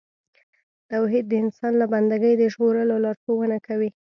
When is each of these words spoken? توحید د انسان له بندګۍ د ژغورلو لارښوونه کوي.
توحید 0.89 1.25
د 1.29 1.33
انسان 1.43 1.73
له 1.81 1.85
بندګۍ 1.93 2.33
د 2.37 2.43
ژغورلو 2.53 2.95
لارښوونه 3.03 3.57
کوي. 3.67 3.89